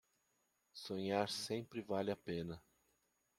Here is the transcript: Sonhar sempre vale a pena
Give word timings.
Sonhar 0.73 1.29
sempre 1.29 1.83
vale 1.83 2.09
a 2.11 2.15
pena 2.15 2.59